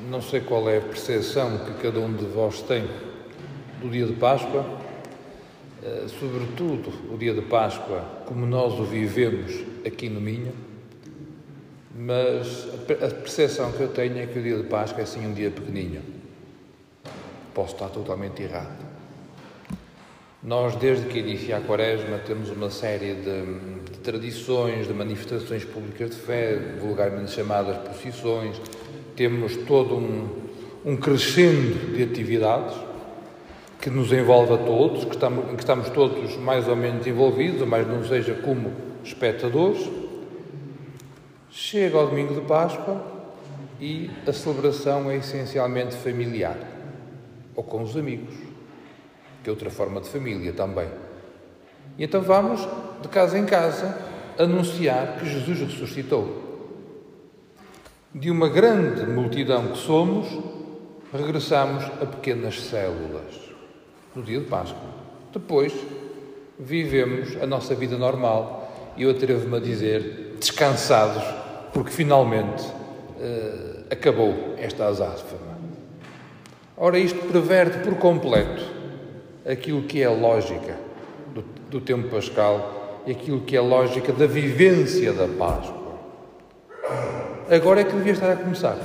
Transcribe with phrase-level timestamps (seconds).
[0.00, 2.86] Não sei qual é a percepção que cada um de vós tem
[3.80, 4.64] do dia de Páscoa,
[5.82, 9.52] eh, sobretudo o dia de Páscoa, como nós o vivemos
[9.86, 10.52] aqui no Minho,
[11.94, 15.32] mas a percepção que eu tenho é que o dia de Páscoa é assim um
[15.32, 16.02] dia pequeninho.
[17.54, 18.84] Posso estar totalmente errado.
[20.42, 26.10] Nós, desde que inicia a Quaresma, temos uma série de, de tradições, de manifestações públicas
[26.10, 28.60] de fé, vulgarmente chamadas procissões,
[29.16, 30.28] temos todo um,
[30.84, 32.76] um crescendo de atividades
[33.80, 37.86] que nos envolve a todos, que estamos, que estamos todos mais ou menos envolvidos, mas
[37.86, 39.88] não seja como espectadores.
[41.50, 43.02] Chega ao domingo de Páscoa
[43.80, 46.58] e a celebração é essencialmente familiar,
[47.54, 48.34] ou com os amigos,
[49.42, 50.88] que é outra forma de família também.
[51.98, 52.66] E então vamos,
[53.00, 53.96] de casa em casa,
[54.38, 56.45] anunciar que Jesus ressuscitou.
[58.18, 60.26] De uma grande multidão que somos,
[61.12, 63.52] regressamos a pequenas células
[64.14, 64.88] no dia de Páscoa.
[65.30, 65.74] Depois,
[66.58, 71.22] vivemos a nossa vida normal e eu atrevo-me a dizer descansados,
[71.74, 75.58] porque finalmente uh, acabou esta azáfama.
[76.74, 78.64] Ora, isto preverte por completo
[79.44, 80.74] aquilo que é a lógica
[81.34, 85.84] do, do tempo pascal e aquilo que é a lógica da vivência da Páscoa.
[87.50, 88.76] Agora é que devia estar a começar.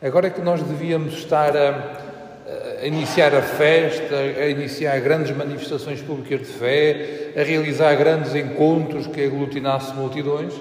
[0.00, 1.98] Agora é que nós devíamos estar a,
[2.82, 9.06] a iniciar a festa, a iniciar grandes manifestações públicas de fé, a realizar grandes encontros
[9.06, 10.52] que aglutinassem multidões,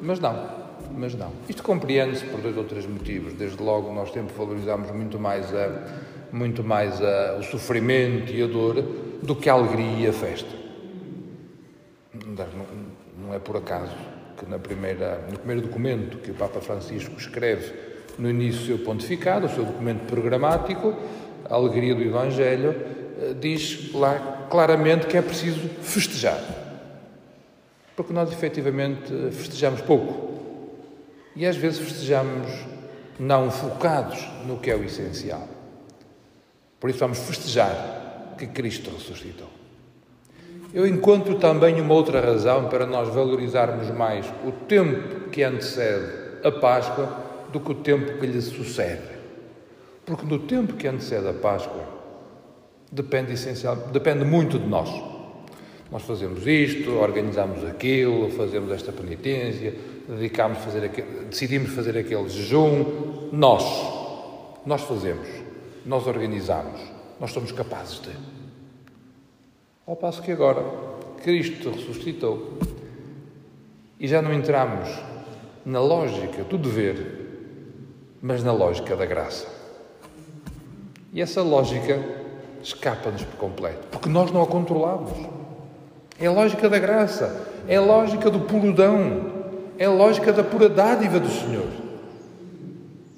[0.00, 0.48] mas não,
[0.96, 1.32] mas não.
[1.48, 3.32] Isto compreende-se por dois ou três motivos.
[3.34, 5.68] Desde logo, nós sempre valorizamos muito mais, a,
[6.30, 8.82] muito mais a, o sofrimento e a dor
[9.20, 10.56] do que a alegria e a festa.
[12.24, 12.46] Não,
[13.26, 13.94] não é por acaso
[14.38, 17.72] que na primeira, no primeiro documento que o Papa Francisco escreve
[18.18, 20.94] no início do seu pontificado, o seu documento programático,
[21.44, 22.74] a alegria do Evangelho,
[23.20, 26.40] eh, diz lá claramente que é preciso festejar.
[27.96, 30.28] Porque nós efetivamente festejamos pouco.
[31.34, 32.48] E às vezes festejamos
[33.18, 35.48] não focados no que é o essencial.
[36.78, 39.57] Por isso vamos festejar que Cristo ressuscitou.
[40.72, 46.06] Eu encontro também uma outra razão para nós valorizarmos mais o tempo que antecede
[46.44, 47.08] a Páscoa
[47.50, 49.18] do que o tempo que lhe sucede.
[50.04, 51.84] Porque no tempo que antecede a Páscoa
[52.92, 54.90] depende essencial, depende muito de nós.
[55.90, 59.74] Nós fazemos isto, organizamos aquilo, fazemos esta penitência,
[60.06, 63.30] dedicamos fazer aquele, decidimos fazer aquele jejum.
[63.32, 63.64] Nós,
[64.66, 65.28] nós fazemos,
[65.86, 66.78] nós organizamos,
[67.18, 68.37] nós somos capazes de.
[69.88, 70.62] Ao passo que agora
[71.22, 72.58] Cristo ressuscitou
[73.98, 74.86] e já não entramos
[75.64, 77.06] na lógica do dever,
[78.20, 79.46] mas na lógica da graça.
[81.10, 81.98] E essa lógica
[82.62, 85.10] escapa-nos por completo, porque nós não a controlamos.
[86.20, 89.32] É a lógica da graça, é a lógica do purudão,
[89.78, 91.87] é a lógica da pura dádiva do Senhor.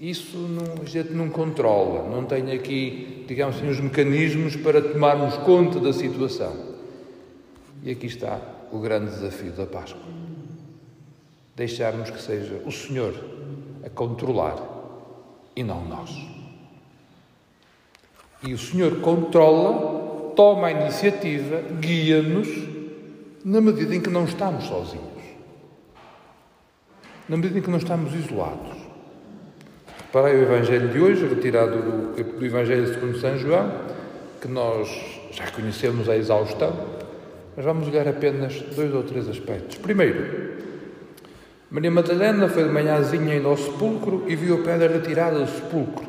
[0.01, 5.37] Isso não, a gente não controla, não tem aqui, digamos assim, os mecanismos para tomarmos
[5.37, 6.57] conta da situação.
[7.83, 8.41] E aqui está
[8.73, 10.01] o grande desafio da Páscoa.
[11.55, 13.15] Deixarmos que seja o Senhor
[13.85, 14.57] a controlar
[15.55, 16.11] e não nós.
[18.43, 22.49] E o Senhor controla, toma a iniciativa, guia-nos
[23.45, 25.05] na medida em que não estamos sozinhos.
[27.29, 28.80] Na medida em que não estamos isolados.
[30.13, 33.71] Para o Evangelho de hoje, retirado do, do Evangelho segundo São João,
[34.41, 34.89] que nós
[35.31, 36.73] já conhecemos a exaustão,
[37.57, 39.79] mas vamos olhar apenas dois ou três aspectos.
[39.79, 40.59] Primeiro,
[41.71, 46.05] Maria Madalena foi de manhãzinha indo ao sepulcro e viu a pedra retirada do sepulcro.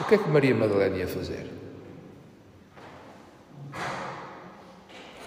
[0.00, 1.46] O que é que Maria Madalena ia fazer?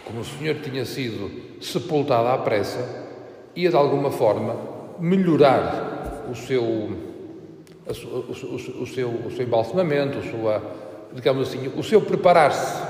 [0.03, 1.31] Como o Senhor tinha sido
[1.61, 3.07] sepultado à pressa,
[3.55, 4.57] ia de alguma forma
[4.99, 7.06] melhorar o seu
[7.87, 8.31] o, o,
[8.83, 10.61] o, seu, o seu embalsamamento, sua,
[11.13, 12.81] digamos assim, o seu preparar-se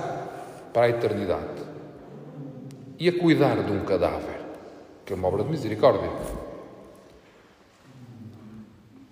[0.73, 1.67] para a eternidade.
[2.99, 4.39] E a cuidar de um cadáver,
[5.05, 6.09] que é uma obra de misericórdia.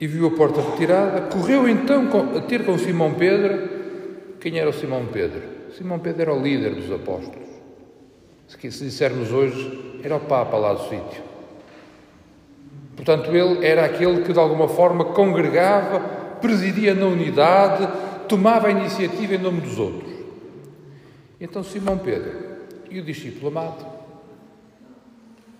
[0.02, 3.70] E viu a porta retirada, correu então a ter com Simão Pedro.
[4.40, 5.42] Quem era o Simão Pedro?
[5.78, 7.48] Simão Pedro era o líder dos apóstolos.
[8.48, 11.35] Se dissermos hoje, era o Papa lá do sítio.
[12.95, 16.00] Portanto, ele era aquele que de alguma forma congregava,
[16.42, 17.88] presidia na unidade,
[18.27, 20.12] tomava a iniciativa em nome dos outros.
[21.39, 22.31] Então Simão Pedro
[22.89, 23.86] e o discípulo amado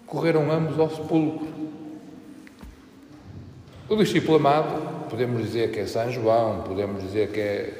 [0.06, 1.48] correram ambos ao sepulcro.
[3.90, 7.74] O discípulo amado podemos dizer que é São João, podemos dizer que é,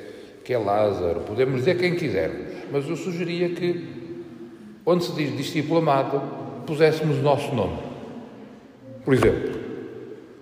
[0.44, 3.88] que é Lázaro, podemos dizer quem quisermos, mas eu sugeria que,
[4.86, 6.22] onde se diz discípulo amado,
[6.66, 7.85] puséssemos o nosso nome.
[9.06, 9.52] Por exemplo,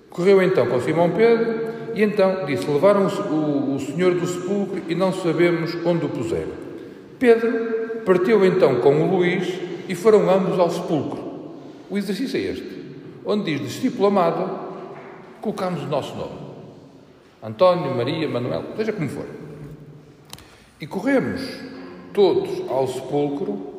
[0.10, 4.96] correu então com Simão Pedro e então disse: Levaram o, o Senhor do sepulcro e
[4.96, 6.54] não sabemos onde o puseram.
[7.20, 11.22] Pedro partiu então com o Luís e foram ambos ao sepulcro.
[11.90, 12.84] O exercício é este.
[13.26, 14.60] Onde diz discípulo amado,
[15.42, 16.44] colocamos o nosso nome.
[17.44, 19.26] António, Maria, Manuel, seja como for.
[20.80, 21.42] E corremos
[22.14, 23.74] todos ao sepulcro,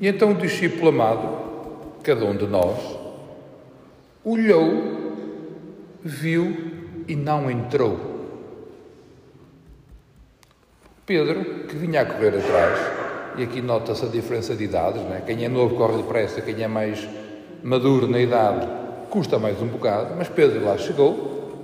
[0.00, 1.28] e então o discípulo amado,
[2.02, 3.01] cada um de nós,
[4.24, 8.10] olhou, viu e não entrou.
[11.04, 12.78] Pedro, que vinha a correr atrás,
[13.36, 15.22] e aqui nota-se a diferença de idades, né?
[15.26, 17.08] quem é novo corre depressa, quem é mais
[17.62, 18.82] maduro na idade
[19.12, 21.60] custa mais um bocado, mas Pedro lá chegou,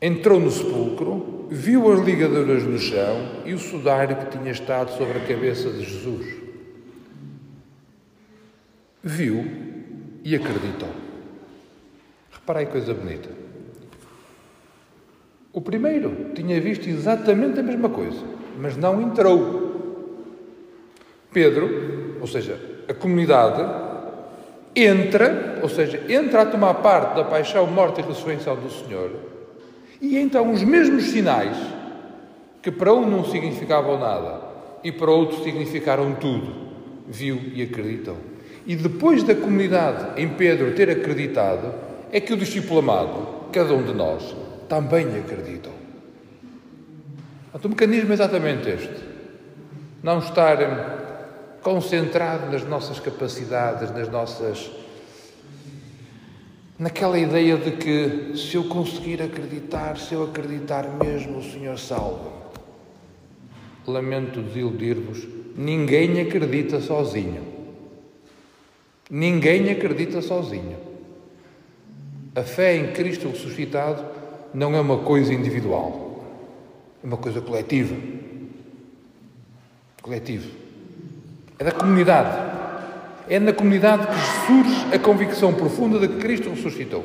[0.00, 5.18] entrou no sepulcro, viu as ligaduras no chão e o sudário que tinha estado sobre
[5.18, 6.43] a cabeça de Jesus.
[9.06, 9.44] Viu
[10.24, 10.88] e acreditou.
[12.32, 13.28] Reparei coisa bonita.
[15.52, 18.24] O primeiro tinha visto exatamente a mesma coisa,
[18.58, 20.32] mas não entrou.
[21.30, 22.58] Pedro, ou seja,
[22.88, 23.62] a comunidade,
[24.74, 29.10] entra, ou seja, entra a tomar parte da paixão, morte e ressurreição do Senhor,
[30.00, 31.58] e então os mesmos sinais,
[32.62, 34.40] que para um não significavam nada
[34.82, 36.54] e para outro significaram tudo,
[37.06, 38.33] viu e acreditou.
[38.66, 41.74] E depois da comunidade em Pedro ter acreditado,
[42.10, 44.34] é que o discípulo amado, cada um de nós,
[44.68, 45.72] também acreditou.
[47.62, 48.94] O mecanismo é exatamente este.
[50.02, 54.70] Não estar concentrado nas nossas capacidades, nas nossas.
[56.78, 62.32] naquela ideia de que se eu conseguir acreditar, se eu acreditar mesmo, o Senhor salva.
[63.86, 65.26] Lamento desiludir-vos,
[65.56, 67.53] ninguém acredita sozinho.
[69.14, 70.76] Ninguém acredita sozinho.
[72.34, 74.04] A fé em Cristo ressuscitado
[74.52, 76.24] não é uma coisa individual,
[77.00, 77.94] é uma coisa coletiva.
[80.02, 80.50] Coletivo.
[81.60, 82.36] É da comunidade.
[83.28, 87.04] É na comunidade que surge a convicção profunda de que Cristo ressuscitou.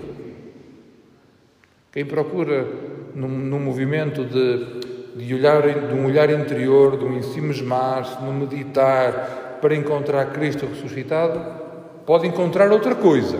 [1.92, 2.68] Quem procura
[3.14, 9.60] num, num movimento de, de, olhar, de um olhar interior, de um ensimismar-se, no meditar
[9.62, 11.69] para encontrar Cristo ressuscitado,
[12.10, 13.38] pode encontrar outra coisa.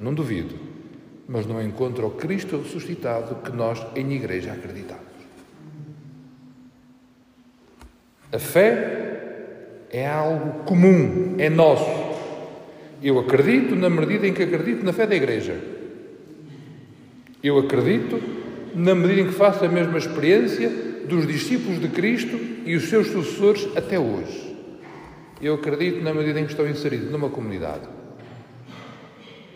[0.00, 0.72] Não duvido
[1.32, 5.02] mas não encontra o Cristo ressuscitado que nós, em igreja, acreditamos.
[8.30, 11.88] A fé é algo comum, é nosso.
[13.02, 15.58] Eu acredito na medida em que acredito na fé da igreja.
[17.42, 18.20] Eu acredito
[18.74, 20.68] na medida em que faço a mesma experiência
[21.08, 24.51] dos discípulos de Cristo e os seus sucessores até hoje.
[25.42, 27.82] Eu acredito na medida em que estou inserido numa comunidade.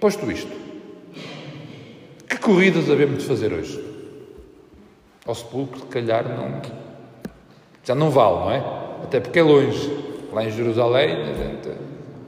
[0.01, 0.51] Posto isto,
[2.29, 3.83] que corridas havemos de fazer hoje?
[5.25, 6.61] Ao sepulcro, se calhar, não,
[7.85, 8.59] já não vale, não é?
[9.05, 10.05] Até porque é longe.
[10.33, 11.71] Lá em Jerusalém, a gente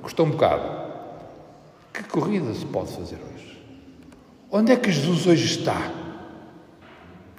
[0.02, 0.78] custa um bocado.
[1.92, 3.60] Que corrida se pode fazer hoje?
[4.52, 5.92] Onde é que Jesus hoje está?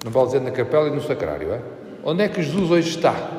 [0.03, 1.61] Não vale dizer na capela e no sacrário, é?
[2.03, 3.38] Onde é que Jesus hoje está?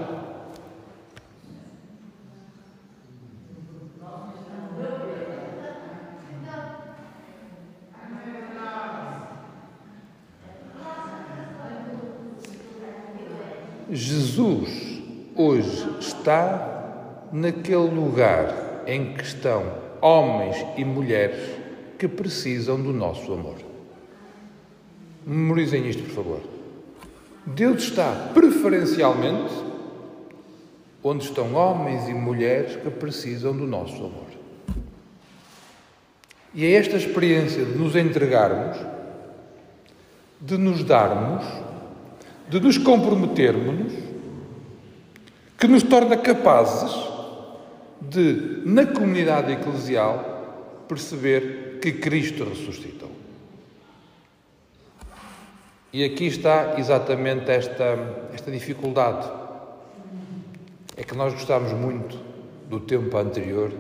[13.93, 15.01] Jesus
[15.35, 19.65] hoje está naquele lugar em que estão
[20.01, 21.57] homens e mulheres
[21.99, 23.57] que precisam do nosso amor.
[25.27, 26.41] Memorizem isto, por favor.
[27.45, 29.53] Deus está preferencialmente
[31.03, 34.29] onde estão homens e mulheres que precisam do nosso amor.
[36.55, 38.77] E é esta experiência de nos entregarmos,
[40.41, 41.45] de nos darmos,
[42.51, 43.93] de nos comprometermos,
[45.57, 46.93] que nos torna capazes
[48.01, 53.09] de, na comunidade eclesial, perceber que Cristo ressuscitou.
[55.93, 59.31] E aqui está exatamente esta, esta dificuldade.
[60.97, 62.19] É que nós gostamos muito
[62.69, 63.73] do tempo anterior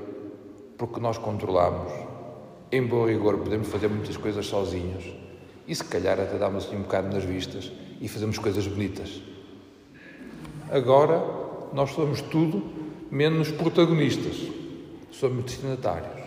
[0.78, 1.92] porque nós controlamos.
[2.70, 5.04] Em bom rigor, podemos fazer muitas coisas sozinhos
[5.66, 9.20] e se calhar até damos assim um bocado nas vistas e fazemos coisas bonitas.
[10.70, 11.22] Agora,
[11.72, 12.62] nós somos tudo
[13.10, 14.36] menos protagonistas,
[15.10, 16.20] somos destinatários.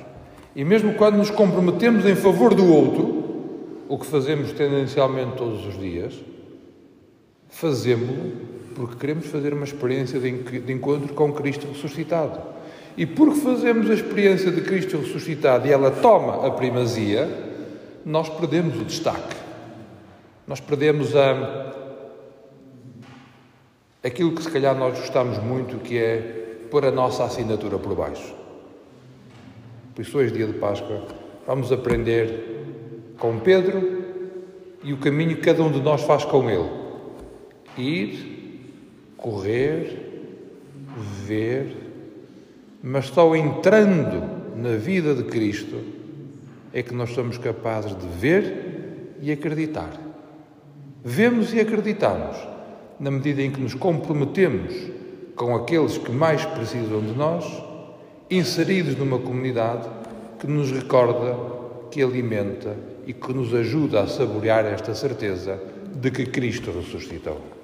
[0.55, 3.23] E mesmo quando nos comprometemos em favor do outro,
[3.89, 6.13] o que fazemos tendencialmente todos os dias,
[7.49, 12.39] fazemos-lo porque queremos fazer uma experiência de encontro com Cristo ressuscitado.
[12.97, 17.27] E porque fazemos a experiência de Cristo ressuscitado e ela toma a primazia,
[18.05, 19.42] nós perdemos o destaque.
[20.45, 21.73] Nós perdemos a,
[24.03, 28.33] aquilo que se calhar nós gostamos muito, que é pôr a nossa assinatura por baixo.
[29.95, 31.07] Por isso, hoje, dia de Páscoa,
[31.47, 34.03] vamos aprender com Pedro
[34.83, 36.69] e o caminho que cada um de nós faz com ele.
[37.77, 38.65] Ir,
[39.15, 40.13] correr,
[41.25, 41.77] ver,
[42.81, 45.79] mas só entrando na vida de Cristo
[46.73, 50.12] é que nós somos capazes de ver e acreditar.
[51.05, 52.37] Vemos e acreditamos
[52.97, 54.73] na medida em que nos comprometemos
[55.35, 57.43] com aqueles que mais precisam de nós
[58.31, 59.89] inseridos numa comunidade
[60.39, 61.35] que nos recorda,
[61.91, 65.59] que alimenta e que nos ajuda a saborear esta certeza
[65.93, 67.62] de que Cristo ressuscitou.